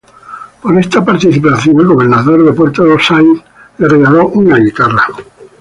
[0.63, 3.37] Por esta participación, el gobernador de Puerto Saíd
[3.77, 5.05] le regaló una guitarra.